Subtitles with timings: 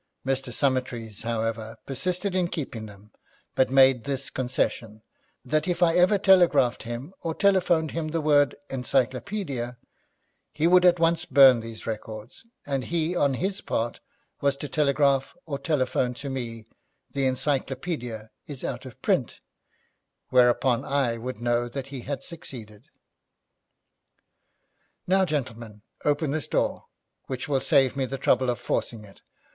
[0.25, 0.51] Mr.
[0.51, 3.11] Summertrees, however, persisted in keeping them,
[3.53, 5.03] but made this concession,
[5.45, 9.77] that if I ever telegraphed him or telephoned him the word "Encyclopaedia",
[10.51, 13.99] he would at once burn these records, and he, on his part,
[14.41, 16.65] was to telegraph or telephone to me
[17.11, 19.39] "The Encyclopaedia is out of print,"
[20.29, 22.87] whereupon I would know that he had succeeded.
[25.05, 26.87] 'Now, gentlemen, open this door,
[27.27, 29.21] which will save me the trouble of forcing it.